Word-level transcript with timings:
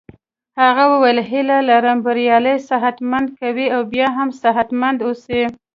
هغه 0.61 0.83
وویل 0.93 1.19
هیله 1.29 1.57
لرم 1.69 1.97
بریالی 2.05 2.55
صحت 2.69 2.97
مند 3.09 3.27
قوي 3.41 3.67
او 3.75 3.81
بیا 3.93 4.07
هم 4.17 4.29
صحت 4.41 4.69
مند 4.81 4.99
اوسې. 5.07 5.41